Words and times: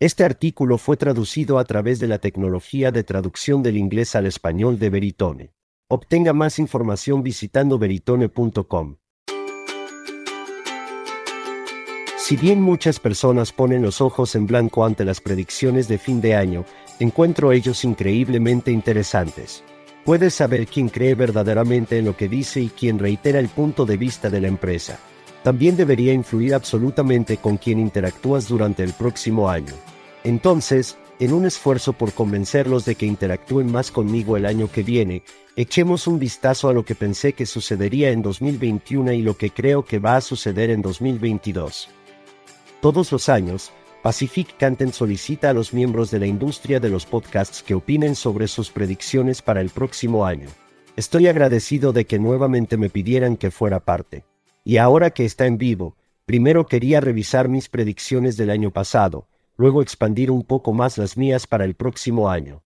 Este 0.00 0.22
artículo 0.22 0.78
fue 0.78 0.96
traducido 0.96 1.58
a 1.58 1.64
través 1.64 1.98
de 1.98 2.06
la 2.06 2.18
tecnología 2.20 2.92
de 2.92 3.02
traducción 3.02 3.64
del 3.64 3.76
inglés 3.76 4.14
al 4.14 4.26
español 4.26 4.78
de 4.78 4.90
Veritone. 4.90 5.54
Obtenga 5.88 6.32
más 6.32 6.60
información 6.60 7.24
visitando 7.24 7.80
veritone.com. 7.80 8.98
Si 12.16 12.36
bien 12.36 12.62
muchas 12.62 13.00
personas 13.00 13.52
ponen 13.52 13.82
los 13.82 14.00
ojos 14.00 14.36
en 14.36 14.46
blanco 14.46 14.84
ante 14.84 15.04
las 15.04 15.20
predicciones 15.20 15.88
de 15.88 15.98
fin 15.98 16.20
de 16.20 16.36
año, 16.36 16.64
encuentro 17.00 17.50
ellos 17.50 17.84
increíblemente 17.84 18.70
interesantes. 18.70 19.64
Puedes 20.04 20.32
saber 20.32 20.68
quién 20.68 20.90
cree 20.90 21.16
verdaderamente 21.16 21.98
en 21.98 22.04
lo 22.04 22.16
que 22.16 22.28
dice 22.28 22.60
y 22.60 22.68
quién 22.68 23.00
reitera 23.00 23.40
el 23.40 23.48
punto 23.48 23.84
de 23.84 23.96
vista 23.96 24.30
de 24.30 24.42
la 24.42 24.46
empresa. 24.46 25.00
También 25.42 25.76
debería 25.76 26.12
influir 26.12 26.54
absolutamente 26.54 27.36
con 27.36 27.56
quien 27.56 27.78
interactúas 27.78 28.48
durante 28.48 28.82
el 28.82 28.92
próximo 28.92 29.48
año. 29.48 29.74
Entonces, 30.24 30.96
en 31.20 31.32
un 31.32 31.46
esfuerzo 31.46 31.92
por 31.92 32.12
convencerlos 32.12 32.84
de 32.84 32.94
que 32.94 33.06
interactúen 33.06 33.70
más 33.70 33.90
conmigo 33.90 34.36
el 34.36 34.46
año 34.46 34.70
que 34.70 34.82
viene, 34.82 35.22
echemos 35.56 36.06
un 36.06 36.18
vistazo 36.18 36.68
a 36.68 36.72
lo 36.72 36.84
que 36.84 36.94
pensé 36.94 37.32
que 37.32 37.46
sucedería 37.46 38.10
en 38.10 38.22
2021 38.22 39.12
y 39.12 39.22
lo 39.22 39.36
que 39.36 39.50
creo 39.50 39.84
que 39.84 39.98
va 39.98 40.16
a 40.16 40.20
suceder 40.20 40.70
en 40.70 40.82
2022. 40.82 41.88
Todos 42.80 43.10
los 43.10 43.28
años, 43.28 43.72
Pacific 44.02 44.56
Content 44.60 44.92
solicita 44.92 45.50
a 45.50 45.52
los 45.52 45.74
miembros 45.74 46.12
de 46.12 46.20
la 46.20 46.26
industria 46.26 46.78
de 46.78 46.88
los 46.88 47.04
podcasts 47.04 47.64
que 47.64 47.74
opinen 47.74 48.14
sobre 48.14 48.46
sus 48.46 48.70
predicciones 48.70 49.42
para 49.42 49.60
el 49.60 49.70
próximo 49.70 50.24
año. 50.24 50.48
Estoy 50.94 51.26
agradecido 51.26 51.92
de 51.92 52.06
que 52.06 52.20
nuevamente 52.20 52.76
me 52.76 52.90
pidieran 52.90 53.36
que 53.36 53.50
fuera 53.50 53.80
parte. 53.80 54.24
Y 54.68 54.76
ahora 54.76 55.12
que 55.12 55.24
está 55.24 55.46
en 55.46 55.56
vivo, 55.56 55.96
primero 56.26 56.66
quería 56.66 57.00
revisar 57.00 57.48
mis 57.48 57.70
predicciones 57.70 58.36
del 58.36 58.50
año 58.50 58.70
pasado, 58.70 59.26
luego 59.56 59.80
expandir 59.80 60.30
un 60.30 60.44
poco 60.44 60.74
más 60.74 60.98
las 60.98 61.16
mías 61.16 61.46
para 61.46 61.64
el 61.64 61.74
próximo 61.74 62.28
año. 62.28 62.62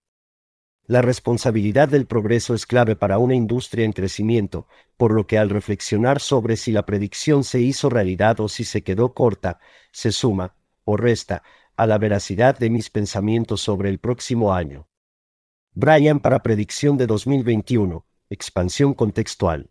La 0.85 1.01
responsabilidad 1.01 1.87
del 1.87 2.05
progreso 2.05 2.55
es 2.55 2.65
clave 2.65 2.97
para 2.97 3.19
una 3.19 3.35
industria 3.35 3.85
en 3.85 3.93
crecimiento, 3.93 4.67
por 4.97 5.13
lo 5.13 5.27
que 5.27 5.37
al 5.37 5.49
reflexionar 5.49 6.19
sobre 6.19 6.57
si 6.57 6.73
la 6.73 6.85
predicción 6.85 7.45
se 7.45 7.61
hizo 7.61 7.89
realidad 7.89 8.37
o 8.41 8.49
si 8.49 8.65
se 8.65 8.83
quedó 8.83 9.13
corta, 9.13 9.59
se 9.93 10.11
suma, 10.11 10.57
o 10.83 10.97
resta, 10.97 11.41
a 11.77 11.87
la 11.87 11.97
veracidad 11.99 12.59
de 12.59 12.69
mis 12.69 12.89
pensamientos 12.89 13.61
sobre 13.61 13.87
el 13.87 13.99
próximo 13.99 14.53
año. 14.53 14.89
Brian 15.73 16.19
para 16.19 16.43
predicción 16.43 16.97
de 16.97 17.07
2021, 17.07 18.05
expansión 18.29 18.93
contextual. 18.93 19.69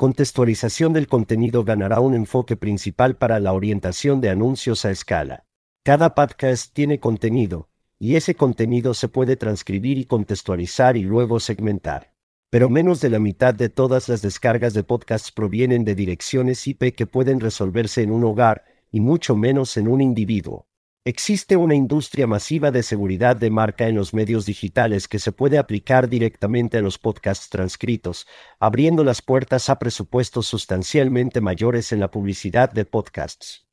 Contextualización 0.00 0.94
del 0.94 1.08
contenido 1.08 1.62
ganará 1.62 2.00
un 2.00 2.14
enfoque 2.14 2.56
principal 2.56 3.16
para 3.18 3.38
la 3.38 3.52
orientación 3.52 4.22
de 4.22 4.30
anuncios 4.30 4.86
a 4.86 4.90
escala. 4.90 5.44
Cada 5.84 6.14
podcast 6.14 6.72
tiene 6.72 6.98
contenido, 7.00 7.68
y 7.98 8.16
ese 8.16 8.34
contenido 8.34 8.94
se 8.94 9.08
puede 9.08 9.36
transcribir 9.36 9.98
y 9.98 10.06
contextualizar 10.06 10.96
y 10.96 11.02
luego 11.02 11.38
segmentar. 11.38 12.14
Pero 12.48 12.70
menos 12.70 13.02
de 13.02 13.10
la 13.10 13.18
mitad 13.18 13.52
de 13.52 13.68
todas 13.68 14.08
las 14.08 14.22
descargas 14.22 14.72
de 14.72 14.84
podcasts 14.84 15.32
provienen 15.32 15.84
de 15.84 15.94
direcciones 15.94 16.66
IP 16.66 16.94
que 16.96 17.04
pueden 17.04 17.38
resolverse 17.38 18.02
en 18.02 18.10
un 18.10 18.24
hogar, 18.24 18.64
y 18.90 19.00
mucho 19.00 19.36
menos 19.36 19.76
en 19.76 19.86
un 19.86 20.00
individuo. 20.00 20.66
Existe 21.06 21.56
una 21.56 21.74
industria 21.74 22.26
masiva 22.26 22.70
de 22.70 22.82
seguridad 22.82 23.34
de 23.34 23.48
marca 23.48 23.88
en 23.88 23.94
los 23.94 24.12
medios 24.12 24.44
digitales 24.44 25.08
que 25.08 25.18
se 25.18 25.32
puede 25.32 25.56
aplicar 25.56 26.10
directamente 26.10 26.76
a 26.76 26.82
los 26.82 26.98
podcasts 26.98 27.48
transcritos, 27.48 28.26
abriendo 28.58 29.02
las 29.02 29.22
puertas 29.22 29.70
a 29.70 29.78
presupuestos 29.78 30.46
sustancialmente 30.46 31.40
mayores 31.40 31.92
en 31.92 32.00
la 32.00 32.10
publicidad 32.10 32.70
de 32.70 32.84
podcasts. 32.84 33.66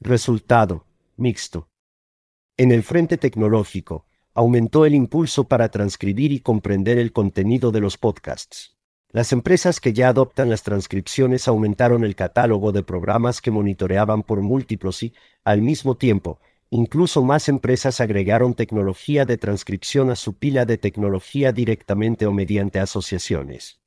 Resultado 0.00 0.86
mixto. 1.16 1.68
En 2.56 2.72
el 2.72 2.82
frente 2.82 3.16
tecnológico, 3.16 4.06
aumentó 4.34 4.86
el 4.86 4.96
impulso 4.96 5.44
para 5.44 5.68
transcribir 5.70 6.32
y 6.32 6.40
comprender 6.40 6.98
el 6.98 7.12
contenido 7.12 7.70
de 7.70 7.80
los 7.80 7.96
podcasts. 7.96 8.79
Las 9.12 9.32
empresas 9.32 9.80
que 9.80 9.92
ya 9.92 10.08
adoptan 10.08 10.50
las 10.50 10.62
transcripciones 10.62 11.48
aumentaron 11.48 12.04
el 12.04 12.14
catálogo 12.14 12.70
de 12.70 12.84
programas 12.84 13.40
que 13.40 13.50
monitoreaban 13.50 14.22
por 14.22 14.40
múltiplos 14.40 15.02
y, 15.02 15.14
al 15.42 15.62
mismo 15.62 15.96
tiempo, 15.96 16.38
incluso 16.70 17.24
más 17.24 17.48
empresas 17.48 18.00
agregaron 18.00 18.54
tecnología 18.54 19.24
de 19.24 19.36
transcripción 19.36 20.10
a 20.10 20.16
su 20.16 20.34
pila 20.34 20.64
de 20.64 20.78
tecnología 20.78 21.50
directamente 21.50 22.26
o 22.26 22.32
mediante 22.32 22.78
asociaciones. 22.78 23.80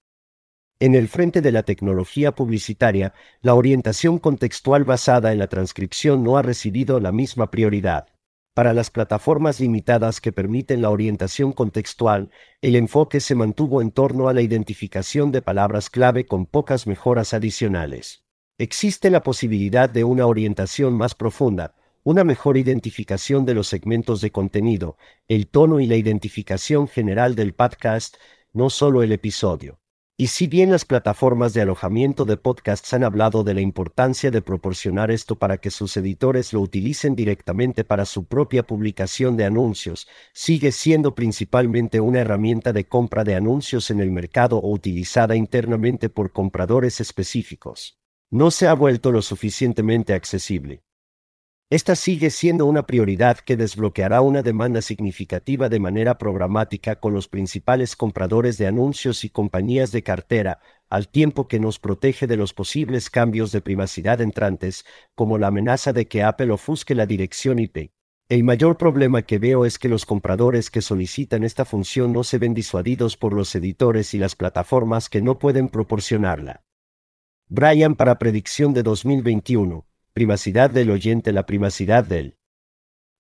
En 0.80 0.94
el 0.94 1.08
frente 1.08 1.40
de 1.40 1.54
la 1.54 1.64
tecnología 1.64 2.34
publicitaria, 2.34 3.14
la 3.42 3.54
orientación 3.54 4.20
contextual 4.20 4.84
basada 4.84 5.32
en 5.32 5.40
la 5.40 5.48
transcripción 5.48 6.22
no 6.24 6.36
ha 6.36 6.42
recibido 6.42 7.00
la 7.00 7.14
misma 7.14 7.50
prioridad. 7.50 8.08
Para 8.54 8.74
las 8.74 8.92
plataformas 8.92 9.60
limitadas 9.60 10.22
que 10.22 10.32
permiten 10.32 10.84
la 10.84 10.92
orientación 10.92 11.54
contextual, 11.54 12.30
el 12.62 12.76
enfoque 12.76 13.20
se 13.20 13.34
mantuvo 13.34 13.82
en 13.82 13.90
torno 13.90 14.28
a 14.28 14.34
la 14.34 14.44
identificación 14.44 15.32
de 15.32 15.42
palabras 15.42 15.90
clave 15.90 16.28
con 16.28 16.46
pocas 16.46 16.86
mejoras 16.86 17.34
adicionales. 17.34 18.24
Existe 18.60 19.10
la 19.10 19.24
posibilidad 19.24 19.90
de 19.90 20.04
una 20.04 20.28
orientación 20.28 20.94
más 20.94 21.16
profunda, 21.16 21.74
una 22.04 22.24
mejor 22.24 22.58
identificación 22.58 23.44
de 23.46 23.56
los 23.56 23.68
segmentos 23.68 24.22
de 24.22 24.32
contenido, 24.32 24.98
el 25.28 25.48
tono 25.48 25.80
y 25.80 25.88
la 25.88 25.96
identificación 25.96 26.88
general 26.88 27.34
del 27.34 27.56
podcast, 27.56 28.18
no 28.52 28.70
solo 28.70 29.02
el 29.02 29.14
episodio. 29.14 29.80
Y 30.16 30.28
si 30.28 30.46
bien 30.46 30.70
las 30.70 30.86
plataformas 30.86 31.56
de 31.56 31.62
alojamiento 31.62 32.24
de 32.24 32.38
podcasts 32.38 32.94
han 32.94 33.04
hablado 33.04 33.44
de 33.44 33.56
la 33.56 33.62
importancia 33.62 34.30
de 34.30 34.44
proporcionar 34.44 35.10
esto 35.10 35.38
para 35.38 35.58
que 35.58 35.72
sus 35.72 35.98
editores 35.98 36.54
lo 36.54 36.62
utilicen 36.62 37.16
directamente 37.16 37.84
para 37.84 38.06
su 38.06 38.26
propia 38.26 38.62
publicación 38.62 39.38
de 39.38 39.46
anuncios, 39.46 40.08
sigue 40.32 40.72
siendo 40.72 41.16
principalmente 41.16 42.00
una 42.00 42.20
herramienta 42.20 42.74
de 42.74 42.86
compra 42.86 43.24
de 43.24 43.34
anuncios 43.34 43.90
en 43.90 44.02
el 44.02 44.12
mercado 44.12 44.58
o 44.58 44.72
utilizada 44.72 45.36
internamente 45.36 46.10
por 46.10 46.32
compradores 46.32 47.02
específicos. 47.02 47.98
No 48.30 48.52
se 48.52 48.68
ha 48.68 48.76
vuelto 48.76 49.12
lo 49.12 49.24
suficientemente 49.24 50.14
accesible. 50.14 50.84
Esta 51.74 51.96
sigue 51.96 52.30
siendo 52.30 52.68
una 52.68 52.86
prioridad 52.86 53.40
que 53.40 53.58
desbloqueará 53.58 54.22
una 54.22 54.44
demanda 54.44 54.84
significativa 54.84 55.70
de 55.70 55.80
manera 55.80 56.20
programática 56.20 57.00
con 57.00 57.16
los 57.16 57.28
principales 57.28 57.96
compradores 57.96 58.60
de 58.60 58.68
anuncios 58.68 59.24
y 59.24 59.32
compañías 59.32 59.92
de 59.92 60.04
cartera, 60.04 60.60
al 60.88 61.08
tiempo 61.08 61.48
que 61.48 61.60
nos 61.60 61.80
protege 61.80 62.28
de 62.28 62.38
los 62.38 62.54
posibles 62.54 63.10
cambios 63.10 63.52
de 63.52 63.62
privacidad 63.62 64.22
entrantes, 64.22 64.86
como 65.16 65.40
la 65.40 65.48
amenaza 65.48 65.94
de 65.94 66.08
que 66.08 66.22
Apple 66.22 66.52
ofusque 66.52 66.94
la 66.94 67.08
dirección 67.08 67.58
IP. 67.58 67.92
El 68.30 68.44
mayor 68.44 68.78
problema 68.78 69.24
que 69.24 69.40
veo 69.40 69.66
es 69.66 69.80
que 69.80 69.90
los 69.90 70.06
compradores 70.06 70.70
que 70.70 70.84
solicitan 70.84 71.44
esta 71.44 71.66
función 71.66 72.14
no 72.14 72.24
se 72.24 72.38
ven 72.38 72.54
disuadidos 72.54 73.18
por 73.18 73.34
los 73.34 73.56
editores 73.56 74.14
y 74.14 74.20
las 74.20 74.36
plataformas 74.36 75.10
que 75.10 75.24
no 75.24 75.40
pueden 75.40 75.70
proporcionarla. 75.70 76.62
Brian 77.50 77.96
para 77.96 78.20
predicción 78.20 78.76
de 78.76 78.84
2021 78.84 79.88
privacidad 80.14 80.70
del 80.70 80.92
oyente, 80.92 81.34
la 81.34 81.46
privacidad 81.46 82.06
del 82.06 82.38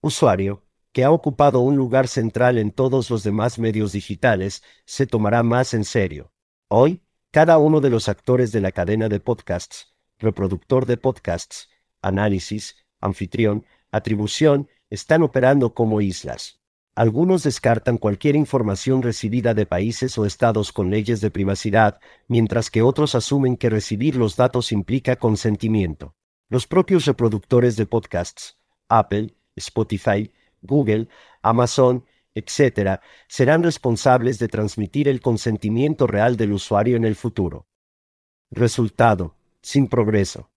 usuario, 0.02 0.64
que 0.92 1.04
ha 1.04 1.12
ocupado 1.12 1.59
un 1.62 1.76
lugar 1.76 2.08
central 2.08 2.59
en 2.59 2.72
todos 2.72 3.09
los 3.09 3.24
demás 3.24 3.58
medios 3.58 3.94
digitales, 3.94 4.62
se 4.86 5.08
tomará 5.08 5.42
más 5.42 5.74
en 5.74 5.86
serio. 5.86 6.31
Hoy, 6.68 7.02
cada 7.31 7.58
uno 7.58 7.81
de 7.81 7.90
los 7.90 8.09
actores 8.09 8.52
de 8.52 8.62
la 8.62 8.72
cadena 8.72 9.09
de 9.09 9.20
podcasts, 9.20 9.96
reproductor 10.20 10.86
de 10.86 10.98
podcasts, 10.98 11.68
análisis, 12.04 12.76
anfitrión, 13.02 13.66
atribución, 13.92 14.70
están 14.92 15.24
operando 15.24 15.74
como 15.74 16.00
islas. 16.00 16.60
Algunos 16.94 17.42
descartan 17.42 17.98
cualquier 17.98 18.36
información 18.36 19.02
recibida 19.02 19.56
de 19.56 19.66
países 19.66 20.16
o 20.20 20.28
estados 20.28 20.72
con 20.72 20.92
leyes 20.92 21.22
de 21.22 21.31
privacidad, 21.31 22.00
mientras 22.28 22.70
que 22.70 22.84
otros 22.84 23.16
asumen 23.16 23.58
que 23.58 23.72
recibir 23.72 24.16
los 24.16 24.36
datos 24.36 24.72
implica 24.72 25.16
consentimiento. 25.16 26.16
Los 26.53 26.68
propios 26.68 27.06
reproductores 27.06 27.78
de 27.78 27.88
podcasts, 27.88 28.59
Apple, 28.88 29.34
Spotify, 29.56 30.31
Google, 30.62 31.07
Amazon, 31.42 32.06
etc., 32.36 33.01
serán 33.28 33.63
responsables 33.63 34.38
de 34.38 34.50
transmitir 34.50 35.07
el 35.07 35.19
consentimiento 35.19 36.06
real 36.06 36.38
del 36.38 36.54
usuario 36.54 36.95
en 36.95 37.06
el 37.06 37.16
futuro. 37.16 37.66
Resultado, 38.51 39.36
sin 39.63 39.88
progreso. 39.88 40.51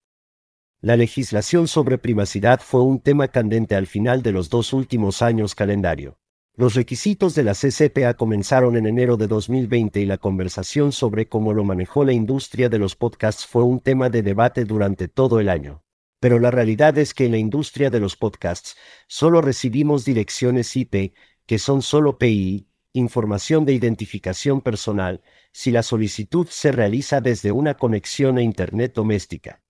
La 0.83 0.99
legislación 0.99 1.67
sobre 1.67 1.97
privacidad 1.97 2.61
fue 2.61 2.83
un 2.83 3.01
tema 3.01 3.29
candente 3.29 3.75
al 3.75 3.87
final 3.87 4.23
de 4.23 4.33
los 4.33 4.51
dos 4.51 4.75
últimos 4.75 5.23
años 5.23 5.55
calendario. 5.55 6.19
Los 6.57 6.75
requisitos 6.75 7.35
de 7.35 7.45
la 7.45 7.55
CCPA 7.55 8.13
comenzaron 8.19 8.77
en 8.77 8.85
enero 8.85 9.17
de 9.17 9.29
2020 9.29 9.99
y 9.99 10.05
la 10.05 10.19
conversación 10.19 10.93
sobre 10.93 11.27
cómo 11.27 11.55
lo 11.55 11.65
manejó 11.65 12.05
la 12.05 12.13
industria 12.13 12.69
de 12.69 12.79
los 12.79 12.97
podcasts 12.97 13.47
fue 13.47 13.63
un 13.63 13.81
tema 13.81 14.11
de 14.11 14.21
debate 14.21 14.67
durante 14.67 15.09
todo 15.09 15.41
el 15.41 15.49
año. 15.49 15.86
Pero 16.27 16.41
la 16.41 16.51
realidad 16.51 16.99
es 16.99 17.15
que 17.15 17.27
en 17.27 17.31
la 17.31 17.39
industria 17.39 17.89
de 17.89 18.01
los 18.01 18.17
podcasts 18.17 18.77
solo 19.07 19.41
recibimos 19.41 20.05
direcciones 20.05 20.77
IP, 20.77 21.15
que 21.47 21.61
son 21.61 21.83
solo 21.83 22.19
PI, 22.19 22.67
información 22.95 23.65
de 23.65 23.75
identificación 23.75 24.61
personal, 24.61 25.23
si 25.53 25.71
la 25.71 25.85
solicitud 25.85 26.49
se 26.51 26.73
realiza 26.73 27.21
desde 27.21 27.53
una 27.53 27.75
conexión 27.75 28.39
a 28.39 28.43
Internet 28.43 28.93
doméstica. 28.93 29.63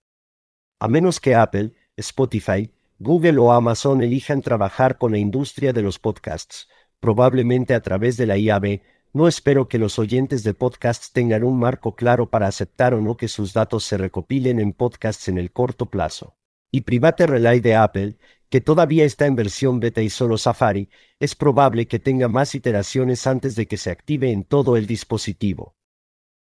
A 0.80 0.88
menos 0.88 1.20
que 1.20 1.34
Apple, 1.34 1.74
Spotify, 1.94 2.72
Google 2.98 3.36
o 3.36 3.52
Amazon 3.52 4.02
elijan 4.02 4.40
trabajar 4.40 4.96
con 4.96 5.12
la 5.12 5.18
industria 5.18 5.74
de 5.74 5.82
los 5.82 5.98
podcasts, 5.98 6.70
probablemente 7.00 7.74
a 7.74 7.82
través 7.82 8.16
de 8.16 8.24
la 8.24 8.38
IAB, 8.38 8.80
no 9.12 9.28
espero 9.28 9.68
que 9.68 9.78
los 9.78 9.98
oyentes 9.98 10.42
de 10.42 10.54
podcasts 10.54 11.12
tengan 11.12 11.44
un 11.44 11.58
marco 11.58 11.94
claro 11.94 12.30
para 12.30 12.46
aceptar 12.46 12.94
o 12.94 13.02
no 13.02 13.18
que 13.18 13.28
sus 13.28 13.52
datos 13.52 13.84
se 13.84 13.98
recopilen 13.98 14.58
en 14.58 14.72
podcasts 14.72 15.28
en 15.28 15.36
el 15.36 15.52
corto 15.52 15.84
plazo. 15.84 16.34
Y 16.70 16.82
Private 16.82 17.26
Relay 17.26 17.60
de 17.60 17.74
Apple, 17.74 18.18
que 18.48 18.60
todavía 18.60 19.04
está 19.04 19.26
en 19.26 19.36
versión 19.36 19.80
beta 19.80 20.02
y 20.02 20.10
solo 20.10 20.38
Safari, 20.38 20.88
es 21.18 21.34
probable 21.34 21.86
que 21.86 21.98
tenga 21.98 22.28
más 22.28 22.54
iteraciones 22.54 23.26
antes 23.26 23.56
de 23.56 23.66
que 23.66 23.76
se 23.76 23.90
active 23.90 24.30
en 24.30 24.44
todo 24.44 24.76
el 24.76 24.86
dispositivo. 24.86 25.74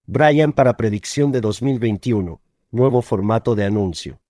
Brian 0.06 0.54
para 0.54 0.78
predicción 0.78 1.31
de 1.31 1.42
2021, 1.42 2.42
nuevo 2.72 3.02
formato 3.02 3.56
de 3.56 3.66
anuncio. 3.66 4.22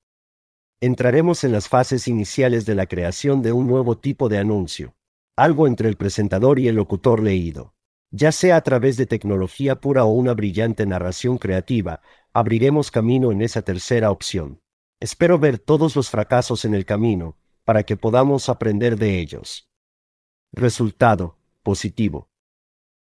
Entraremos 0.80 1.44
en 1.44 1.52
las 1.52 1.70
fases 1.70 2.08
iniciales 2.08 2.66
de 2.66 2.76
la 2.76 2.88
creación 2.88 3.42
de 3.42 3.52
un 3.52 3.68
nuevo 3.68 3.98
tipo 3.98 4.30
de 4.30 4.40
anuncio, 4.40 4.96
algo 5.36 5.68
entre 5.68 5.88
el 5.88 5.96
presentador 5.96 6.60
y 6.60 6.68
el 6.68 6.76
locutor 6.76 7.22
leído. 7.22 7.76
Ya 8.10 8.32
sea 8.32 8.58
a 8.58 8.62
través 8.62 8.98
de 8.98 9.06
tecnología 9.06 9.80
pura 9.80 10.04
o 10.04 10.10
una 10.10 10.34
brillante 10.34 10.86
narración 10.86 11.38
creativa, 11.38 12.02
abriremos 12.34 12.92
camino 12.92 13.32
en 13.32 13.42
esa 13.42 13.62
tercera 13.62 14.12
opción. 14.12 14.60
Espero 15.02 15.40
ver 15.40 15.58
todos 15.58 15.96
los 15.96 16.12
fracasos 16.12 16.64
en 16.64 16.76
el 16.76 16.86
camino, 16.86 17.36
para 17.66 17.82
que 17.82 17.98
podamos 17.98 18.50
aprender 18.50 19.00
de 19.00 19.20
ellos. 19.20 19.68
Resultado, 20.52 21.40
positivo. 21.64 22.30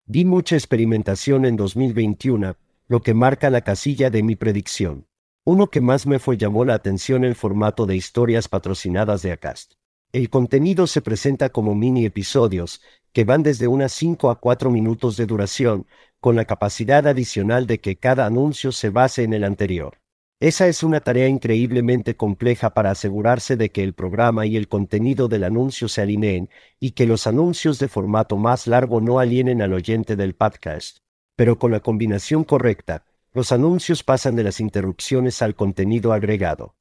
Di 0.03 0.25
mucha 0.25 0.55
experimentación 0.55 1.45
en 1.45 1.55
2021, 1.55 2.57
lo 2.87 3.01
que 3.03 3.13
marca 3.13 3.51
la 3.51 3.61
casilla 3.61 4.09
de 4.09 4.23
mi 4.23 4.35
predicción. 4.35 5.05
Uno 5.45 5.67
que 5.67 5.81
más 5.81 6.07
me 6.07 6.17
fue 6.17 6.35
llamó 6.35 6.65
la 6.65 6.73
atención 6.73 7.23
el 7.23 7.35
formato 7.35 7.85
de 7.85 7.95
historias 7.95 8.47
patrocinadas 8.47 9.21
de 9.21 9.31
Acast. 9.31 9.73
El 10.11 10.31
contenido 10.31 10.87
se 10.87 11.03
presenta 11.03 11.49
como 11.49 11.75
mini 11.75 12.05
episodios, 12.05 12.81
que 13.11 13.23
van 13.23 13.43
desde 13.43 13.67
unas 13.67 13.91
5 13.91 14.31
a 14.31 14.39
4 14.39 14.71
minutos 14.71 15.15
de 15.15 15.27
duración, 15.27 15.85
con 16.19 16.35
la 16.35 16.45
capacidad 16.45 17.05
adicional 17.05 17.67
de 17.67 17.79
que 17.79 17.97
cada 17.97 18.25
anuncio 18.25 18.71
se 18.71 18.89
base 18.89 19.21
en 19.21 19.33
el 19.33 19.43
anterior. 19.43 20.02
Esa 20.43 20.67
es 20.67 20.83
una 20.83 20.99
tarea 20.99 21.29
increíblemente 21.29 22.17
compleja 22.17 22.73
para 22.73 22.91
asegurarse 22.91 23.55
de 23.55 23.71
que 23.71 23.81
el 23.81 23.93
programa 23.93 24.45
y 24.45 24.57
el 24.57 24.67
contenido 24.67 25.29
del 25.29 25.45
anuncio 25.45 25.87
se 25.87 26.01
alineen 26.01 26.49
y 26.81 26.91
que 26.91 27.05
los 27.05 27.27
anuncios 27.27 27.79
de 27.79 27.87
formato 27.87 28.35
más 28.35 28.67
largo 28.67 28.99
no 28.99 29.19
alienen 29.19 29.61
al 29.61 29.71
oyente 29.71 30.17
del 30.17 30.35
podcast. 30.35 30.97
Pero 31.37 31.57
con 31.57 31.71
la 31.71 31.79
combinación 31.79 32.43
correcta, 32.43 33.05
los 33.31 33.53
anuncios 33.53 34.03
pasan 34.03 34.35
de 34.35 34.43
las 34.43 34.59
interrupciones 34.59 35.41
al 35.41 35.55
contenido 35.55 36.11
agregado. 36.11 36.75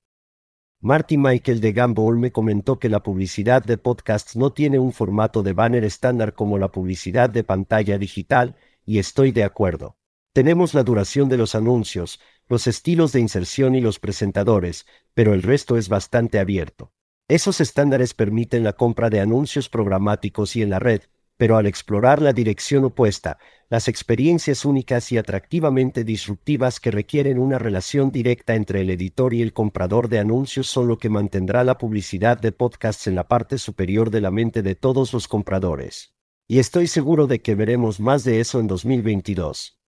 Marty 0.80 1.16
Michael 1.16 1.60
de 1.60 1.72
Gamble 1.72 2.18
me 2.18 2.32
comentó 2.32 2.80
que 2.80 2.88
la 2.88 3.04
publicidad 3.04 3.62
de 3.62 3.78
podcasts 3.78 4.34
no 4.34 4.52
tiene 4.52 4.80
un 4.80 4.92
formato 4.92 5.44
de 5.44 5.52
banner 5.52 5.84
estándar 5.84 6.34
como 6.34 6.58
la 6.58 6.72
publicidad 6.72 7.30
de 7.30 7.44
pantalla 7.44 7.96
digital, 7.96 8.56
y 8.84 8.98
estoy 8.98 9.30
de 9.30 9.44
acuerdo. 9.44 9.94
Tenemos 10.32 10.72
la 10.72 10.82
duración 10.82 11.28
de 11.28 11.36
los 11.36 11.54
anuncios, 11.54 12.18
los 12.52 12.66
estilos 12.66 13.12
de 13.12 13.20
inserción 13.20 13.74
y 13.74 13.80
los 13.80 13.98
presentadores, 13.98 14.84
pero 15.14 15.32
el 15.32 15.42
resto 15.42 15.78
es 15.78 15.88
bastante 15.88 16.38
abierto. 16.38 16.92
Esos 17.26 17.62
estándares 17.62 18.12
permiten 18.12 18.62
la 18.62 18.74
compra 18.74 19.08
de 19.08 19.20
anuncios 19.20 19.70
programáticos 19.70 20.54
y 20.54 20.60
en 20.60 20.68
la 20.68 20.78
red, 20.78 21.00
pero 21.38 21.56
al 21.56 21.64
explorar 21.64 22.20
la 22.20 22.34
dirección 22.34 22.84
opuesta, 22.84 23.38
las 23.70 23.88
experiencias 23.88 24.66
únicas 24.66 25.10
y 25.12 25.16
atractivamente 25.16 26.04
disruptivas 26.04 26.78
que 26.78 26.90
requieren 26.90 27.38
una 27.38 27.58
relación 27.58 28.12
directa 28.12 28.54
entre 28.54 28.82
el 28.82 28.90
editor 28.90 29.32
y 29.32 29.40
el 29.40 29.54
comprador 29.54 30.10
de 30.10 30.18
anuncios 30.18 30.66
son 30.66 30.88
lo 30.88 30.98
que 30.98 31.08
mantendrá 31.08 31.64
la 31.64 31.78
publicidad 31.78 32.38
de 32.38 32.52
podcasts 32.52 33.06
en 33.06 33.14
la 33.14 33.28
parte 33.28 33.56
superior 33.56 34.10
de 34.10 34.20
la 34.20 34.30
mente 34.30 34.60
de 34.60 34.74
todos 34.74 35.14
los 35.14 35.26
compradores. 35.26 36.12
Y 36.46 36.58
estoy 36.58 36.86
seguro 36.86 37.26
de 37.26 37.40
que 37.40 37.54
veremos 37.54 37.98
más 37.98 38.24
de 38.24 38.40
eso 38.40 38.60
en 38.60 38.66
2022. 38.66 39.81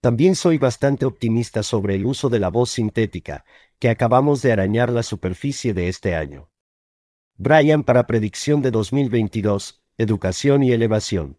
También 0.00 0.34
soy 0.34 0.56
bastante 0.56 1.04
optimista 1.04 1.62
sobre 1.62 1.94
el 1.94 2.06
uso 2.06 2.30
de 2.30 2.38
la 2.38 2.48
voz 2.48 2.70
sintética, 2.70 3.44
que 3.78 3.90
acabamos 3.90 4.40
de 4.40 4.52
arañar 4.52 4.90
la 4.90 5.02
superficie 5.02 5.74
de 5.74 5.88
este 5.88 6.14
año. 6.14 6.50
Brian 7.36 7.84
para 7.84 8.06
predicción 8.06 8.62
de 8.62 8.70
2022, 8.70 9.82
educación 9.98 10.62
y 10.62 10.72
elevación. 10.72 11.38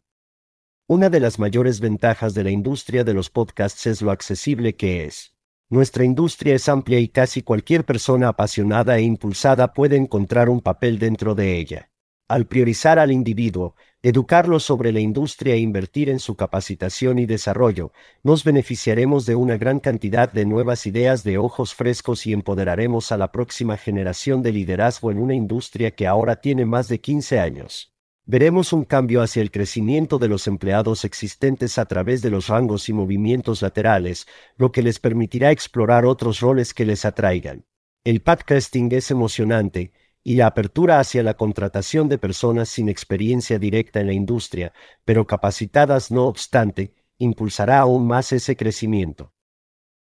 Una 0.88 1.10
de 1.10 1.20
las 1.20 1.40
mayores 1.40 1.80
ventajas 1.80 2.36
de 2.36 2.44
la 2.44 2.52
industria 2.52 3.04
de 3.04 3.16
los 3.16 3.32
podcasts 3.32 3.88
es 3.88 4.04
lo 4.04 4.12
accesible 4.12 4.76
que 4.76 5.06
es. 5.06 5.34
Nuestra 5.70 6.04
industria 6.04 6.54
es 6.54 6.70
amplia 6.70 7.00
y 7.00 7.08
casi 7.08 7.42
cualquier 7.42 7.86
persona 7.86 8.28
apasionada 8.28 8.98
e 8.98 9.02
impulsada 9.02 9.74
puede 9.74 9.96
encontrar 9.96 10.50
un 10.50 10.62
papel 10.62 11.00
dentro 11.00 11.34
de 11.34 11.58
ella. 11.58 11.91
Al 12.32 12.46
priorizar 12.46 12.98
al 12.98 13.12
individuo, 13.12 13.76
educarlo 14.02 14.62
sobre 14.62 14.94
la 14.94 15.02
industria 15.02 15.56
e 15.56 15.58
invertir 15.58 16.10
en 16.10 16.20
su 16.20 16.38
capacitación 16.38 17.20
y 17.20 17.26
desarrollo, 17.26 17.92
nos 18.24 18.46
beneficiaremos 18.46 19.26
de 19.26 19.36
una 19.36 19.58
gran 19.58 19.82
cantidad 19.82 20.32
de 20.32 20.46
nuevas 20.46 20.86
ideas 20.86 21.26
de 21.26 21.38
ojos 21.38 21.76
frescos 21.76 22.26
y 22.26 22.32
empoderaremos 22.32 23.12
a 23.12 23.18
la 23.18 23.34
próxima 23.34 23.76
generación 23.76 24.44
de 24.44 24.54
liderazgo 24.54 25.12
en 25.12 25.18
una 25.18 25.36
industria 25.36 25.92
que 25.92 26.08
ahora 26.08 26.38
tiene 26.38 26.64
más 26.64 26.88
de 26.88 27.02
15 27.02 27.38
años. 27.38 27.94
Veremos 28.26 28.72
un 28.72 28.86
cambio 28.86 29.22
hacia 29.22 29.42
el 29.42 29.52
crecimiento 29.52 30.18
de 30.18 30.30
los 30.30 30.48
empleados 30.48 31.04
existentes 31.04 31.78
a 31.78 31.84
través 31.84 32.22
de 32.22 32.30
los 32.30 32.48
rangos 32.48 32.88
y 32.88 32.94
movimientos 32.94 33.62
laterales, 33.62 34.26
lo 34.56 34.72
que 34.72 34.84
les 34.84 35.00
permitirá 35.00 35.52
explorar 35.52 36.06
otros 36.06 36.40
roles 36.40 36.74
que 36.74 36.86
les 36.86 37.04
atraigan. 37.04 37.66
El 38.06 38.22
podcasting 38.22 38.90
es 38.94 39.12
emocionante, 39.12 39.92
y 40.24 40.36
la 40.36 40.48
apertura 40.48 41.00
hacia 41.00 41.24
la 41.24 41.36
contratación 41.36 42.10
de 42.10 42.18
personas 42.18 42.70
sin 42.70 42.90
experiencia 42.90 43.60
directa 43.60 44.00
en 44.00 44.08
la 44.08 44.14
industria, 44.14 44.74
pero 45.06 45.26
capacitadas 45.26 46.12
no 46.12 46.28
obstante, 46.28 46.94
impulsará 47.18 47.80
aún 47.80 48.08
más 48.08 48.32
ese 48.32 48.56
crecimiento. 48.56 49.34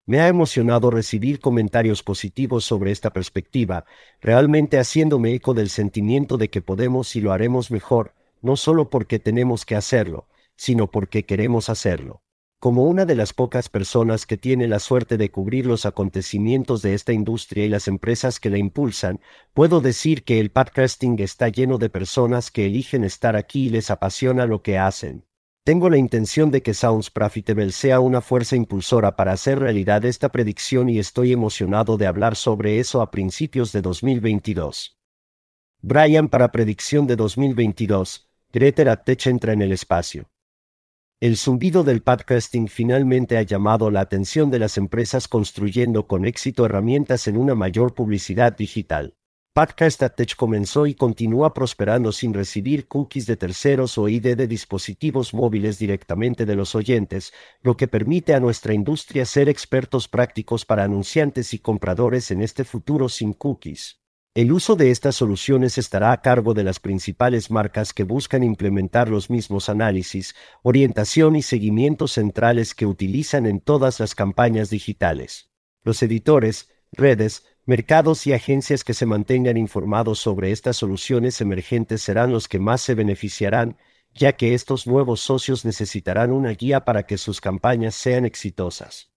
Me 0.06 0.20
ha 0.20 0.28
emocionado 0.28 0.90
recibir 0.90 1.38
comentarios 1.38 2.02
positivos 2.02 2.64
sobre 2.64 2.90
esta 2.90 3.10
perspectiva, 3.10 3.84
realmente 4.20 4.78
haciéndome 4.78 5.34
eco 5.34 5.54
del 5.54 5.68
sentimiento 5.68 6.36
de 6.36 6.50
que 6.50 6.62
podemos 6.62 7.14
y 7.14 7.20
lo 7.20 7.32
haremos 7.32 7.70
mejor, 7.70 8.14
no 8.42 8.56
solo 8.56 8.90
porque 8.90 9.18
tenemos 9.18 9.64
que 9.64 9.76
hacerlo, 9.76 10.28
sino 10.56 10.90
porque 10.90 11.24
queremos 11.24 11.68
hacerlo. 11.68 12.22
Como 12.60 12.84
una 12.84 13.06
de 13.06 13.14
las 13.14 13.32
pocas 13.32 13.70
personas 13.70 14.26
que 14.26 14.36
tiene 14.36 14.68
la 14.68 14.80
suerte 14.80 15.16
de 15.16 15.30
cubrir 15.30 15.64
los 15.64 15.86
acontecimientos 15.86 16.82
de 16.82 16.92
esta 16.92 17.14
industria 17.14 17.64
y 17.64 17.70
las 17.70 17.88
empresas 17.88 18.38
que 18.38 18.50
la 18.50 18.58
impulsan, 18.58 19.18
puedo 19.54 19.80
decir 19.80 20.24
que 20.24 20.40
el 20.40 20.50
podcasting 20.50 21.18
está 21.20 21.48
lleno 21.48 21.78
de 21.78 21.88
personas 21.88 22.50
que 22.50 22.66
eligen 22.66 23.02
estar 23.02 23.34
aquí 23.34 23.68
y 23.68 23.70
les 23.70 23.90
apasiona 23.90 24.44
lo 24.44 24.62
que 24.62 24.76
hacen. 24.76 25.24
Tengo 25.64 25.88
la 25.88 25.96
intención 25.96 26.50
de 26.50 26.62
que 26.62 26.74
Sounds 26.74 27.10
Profitable 27.10 27.72
sea 27.72 27.98
una 28.00 28.20
fuerza 28.20 28.56
impulsora 28.56 29.16
para 29.16 29.32
hacer 29.32 29.58
realidad 29.58 30.04
esta 30.04 30.28
predicción 30.28 30.90
y 30.90 30.98
estoy 30.98 31.32
emocionado 31.32 31.96
de 31.96 32.08
hablar 32.08 32.36
sobre 32.36 32.78
eso 32.78 33.00
a 33.00 33.10
principios 33.10 33.72
de 33.72 33.80
2022. 33.80 34.98
Brian 35.80 36.28
para 36.28 36.52
predicción 36.52 37.06
de 37.06 37.16
2022, 37.16 38.28
Greter 38.52 38.90
Attech 38.90 39.28
entra 39.28 39.54
en 39.54 39.62
el 39.62 39.72
espacio. 39.72 40.28
El 41.22 41.36
zumbido 41.36 41.84
del 41.84 42.00
podcasting 42.00 42.66
finalmente 42.66 43.36
ha 43.36 43.42
llamado 43.42 43.90
la 43.90 44.00
atención 44.00 44.50
de 44.50 44.58
las 44.58 44.78
empresas 44.78 45.28
construyendo 45.28 46.06
con 46.06 46.24
éxito 46.24 46.64
herramientas 46.64 47.28
en 47.28 47.36
una 47.36 47.54
mayor 47.54 47.92
publicidad 47.92 48.56
digital. 48.56 49.18
Podcast 49.52 50.02
Attach 50.02 50.34
comenzó 50.34 50.86
y 50.86 50.94
continúa 50.94 51.52
prosperando 51.52 52.10
sin 52.12 52.32
recibir 52.32 52.88
cookies 52.88 53.26
de 53.26 53.36
terceros 53.36 53.98
o 53.98 54.08
ID 54.08 54.34
de 54.34 54.46
dispositivos 54.46 55.34
móviles 55.34 55.78
directamente 55.78 56.46
de 56.46 56.56
los 56.56 56.74
oyentes, 56.74 57.34
lo 57.60 57.76
que 57.76 57.86
permite 57.86 58.32
a 58.32 58.40
nuestra 58.40 58.72
industria 58.72 59.26
ser 59.26 59.50
expertos 59.50 60.08
prácticos 60.08 60.64
para 60.64 60.84
anunciantes 60.84 61.52
y 61.52 61.58
compradores 61.58 62.30
en 62.30 62.40
este 62.40 62.64
futuro 62.64 63.10
sin 63.10 63.34
cookies. 63.34 64.00
El 64.32 64.52
uso 64.52 64.76
de 64.76 64.92
estas 64.92 65.16
soluciones 65.16 65.76
estará 65.76 66.12
a 66.12 66.22
cargo 66.22 66.54
de 66.54 66.62
las 66.62 66.78
principales 66.78 67.50
marcas 67.50 67.92
que 67.92 68.04
buscan 68.04 68.44
implementar 68.44 69.08
los 69.08 69.28
mismos 69.28 69.68
análisis, 69.68 70.36
orientación 70.62 71.34
y 71.34 71.42
seguimiento 71.42 72.06
centrales 72.06 72.76
que 72.76 72.86
utilizan 72.86 73.44
en 73.44 73.58
todas 73.58 73.98
las 73.98 74.14
campañas 74.14 74.70
digitales. 74.70 75.50
Los 75.82 76.00
editores, 76.04 76.68
redes, 76.92 77.44
mercados 77.66 78.24
y 78.28 78.32
agencias 78.32 78.84
que 78.84 78.94
se 78.94 79.04
mantengan 79.04 79.56
informados 79.56 80.20
sobre 80.20 80.52
estas 80.52 80.76
soluciones 80.76 81.40
emergentes 81.40 82.00
serán 82.00 82.30
los 82.30 82.46
que 82.46 82.60
más 82.60 82.82
se 82.82 82.94
beneficiarán, 82.94 83.78
ya 84.14 84.36
que 84.36 84.54
estos 84.54 84.86
nuevos 84.86 85.18
socios 85.18 85.64
necesitarán 85.64 86.30
una 86.30 86.50
guía 86.50 86.84
para 86.84 87.02
que 87.04 87.18
sus 87.18 87.40
campañas 87.40 87.96
sean 87.96 88.24
exitosas. 88.24 89.09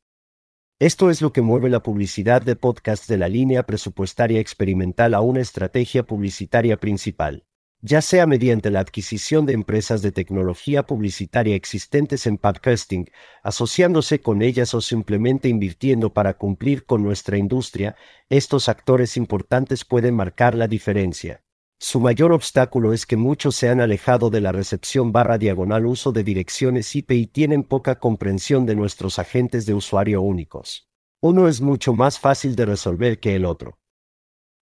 Esto 0.80 1.10
es 1.10 1.22
lo 1.22 1.32
que 1.32 1.42
mueve 1.42 1.70
la 1.70 1.84
publicidad 1.84 2.42
de 2.42 2.56
podcast 2.56 3.08
de 3.08 3.18
la 3.18 3.30
línea 3.30 3.64
presupuestaria 3.64 4.40
experimental 4.40 5.14
a 5.14 5.22
una 5.22 5.40
estrategia 5.40 6.04
publicitaria 6.04 6.78
principal. 6.80 7.46
ya 7.86 8.02
sea 8.02 8.26
mediante 8.26 8.72
la 8.72 8.80
adquisición 8.80 9.46
de 9.46 9.54
empresas 9.54 10.02
de 10.02 10.14
tecnología 10.14 10.84
publicitaria 10.84 11.56
existentes 11.56 12.26
en 12.28 12.38
podcasting, 12.38 13.10
asociándose 13.44 14.22
con 14.22 14.42
ellas 14.42 14.74
o 14.74 14.80
simplemente 14.82 15.50
invirtiendo 15.50 16.14
para 16.14 16.38
cumplir 16.38 16.86
con 16.86 17.04
nuestra 17.04 17.38
industria, 17.38 17.98
estos 18.30 18.70
actores 18.70 19.18
importantes 19.18 19.84
pueden 19.84 20.16
marcar 20.16 20.56
la 20.56 20.68
diferencia. 20.68 21.43
Su 21.86 22.00
mayor 22.00 22.32
obstáculo 22.32 22.94
es 22.94 23.06
que 23.06 23.18
muchos 23.18 23.58
se 23.58 23.68
han 23.68 23.82
alejado 23.82 24.30
de 24.30 24.40
la 24.40 24.54
recepción 24.54 25.12
barra 25.12 25.38
diagonal 25.38 25.86
uso 25.86 26.14
de 26.14 26.24
direcciones 26.24 26.96
IP 26.96 27.12
y 27.12 27.28
tienen 27.28 27.64
poca 27.64 28.00
comprensión 28.00 28.66
de 28.66 28.74
nuestros 28.74 29.20
agentes 29.20 29.66
de 29.66 29.74
usuario 29.74 30.22
únicos. 30.22 30.88
Uno 31.22 31.50
es 31.50 31.60
mucho 31.60 31.94
más 31.94 32.20
fácil 32.20 32.56
de 32.56 32.68
resolver 32.68 33.20
que 33.20 33.36
el 33.36 33.44
otro. 33.44 33.80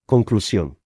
Conclusión. 0.07 0.79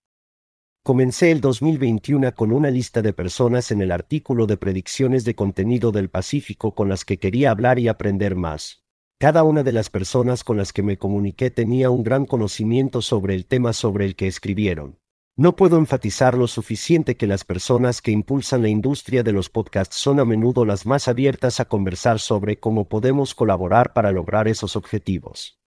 Comencé 0.83 1.31
el 1.31 1.39
2021 1.39 2.35
con 2.35 2.51
una 2.51 2.69
lista 2.69 3.01
de 3.01 3.13
personas 3.13 3.71
en 3.71 3.79
el 3.79 3.93
artículo 3.93 4.45
de 4.45 4.57
predicciones 4.57 5.23
de 5.23 5.35
contenido 5.35 5.93
del 5.93 6.09
Pacífico 6.09 6.75
con 6.75 6.89
las 6.89 7.05
que 7.05 7.17
quería 7.17 7.51
hablar 7.51 7.79
y 7.79 7.87
aprender 7.87 8.35
más. 8.35 8.83
Cada 9.19 9.43
una 9.43 9.63
de 9.63 9.71
las 9.71 9.89
personas 9.89 10.43
con 10.43 10.57
las 10.57 10.73
que 10.73 10.83
me 10.83 10.97
comuniqué 10.97 11.49
tenía 11.49 11.91
un 11.91 12.03
gran 12.03 12.25
conocimiento 12.25 13.01
sobre 13.01 13.35
el 13.35 13.45
tema 13.45 13.71
sobre 13.71 14.03
el 14.03 14.17
que 14.17 14.27
escribieron. 14.27 14.99
No 15.37 15.55
puedo 15.55 15.77
enfatizar 15.77 16.37
lo 16.37 16.47
suficiente 16.47 17.17
que 17.17 17.27
las 17.27 17.43
personas 17.43 18.01
que 18.01 18.11
impulsan 18.11 18.61
la 18.61 18.69
industria 18.69 19.21
de 19.21 19.33
los 19.33 19.49
podcasts 19.49 19.97
son 19.97 20.19
a 20.19 20.25
menudo 20.25 20.63
las 20.63 20.85
más 20.85 21.07
abiertas 21.07 21.59
a 21.59 21.65
conversar 21.65 22.19
sobre 22.19 22.57
cómo 22.57 22.87
podemos 22.87 23.35
colaborar 23.35 23.91
para 23.93 24.11
lograr 24.11 24.47
esos 24.47 24.75
objetivos. 24.77 25.59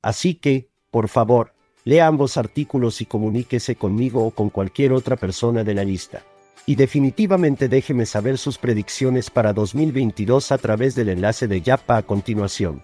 Así 0.00 0.36
que, 0.36 0.70
por 0.90 1.08
favor, 1.08 1.54
Lea 1.86 2.06
ambos 2.06 2.38
artículos 2.38 3.02
y 3.02 3.04
comuníquese 3.04 3.76
conmigo 3.76 4.24
o 4.24 4.30
con 4.30 4.48
cualquier 4.48 4.92
otra 4.92 5.16
persona 5.16 5.64
de 5.64 5.74
la 5.74 5.84
lista. 5.84 6.22
Y 6.64 6.76
definitivamente 6.76 7.68
déjeme 7.68 8.06
saber 8.06 8.38
sus 8.38 8.56
predicciones 8.56 9.28
para 9.28 9.52
2022 9.52 10.50
a 10.50 10.56
través 10.56 10.94
del 10.94 11.10
enlace 11.10 11.46
de 11.46 11.60
Yapa 11.60 11.98
a 11.98 12.02
continuación. 12.02 12.82